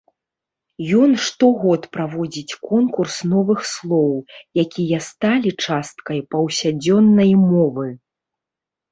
Ён 0.99 1.11
штогод 1.23 1.81
праводзіць 1.97 2.55
конкурс 2.69 3.15
новых 3.33 3.59
слоў, 3.71 4.15
якія 4.63 4.99
сталі 5.09 5.49
часткай 5.67 6.19
паўсядзённай 6.33 7.31
мовы. 7.51 7.87